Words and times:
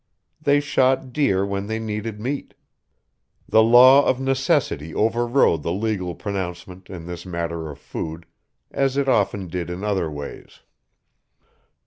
They 0.41 0.59
shot 0.61 1.13
deer 1.13 1.45
when 1.45 1.67
they 1.67 1.77
needed 1.77 2.19
meat. 2.19 2.55
The 3.47 3.61
law 3.61 4.03
of 4.07 4.19
necessity 4.19 4.95
overrode 4.95 5.61
the 5.61 5.71
legal 5.71 6.15
pronouncement 6.15 6.89
in 6.89 7.05
this 7.05 7.23
matter 7.23 7.69
of 7.69 7.77
food, 7.77 8.25
as 8.71 8.97
it 8.97 9.07
often 9.07 9.47
did 9.47 9.69
in 9.69 9.83
other 9.83 10.09
ways. 10.09 10.61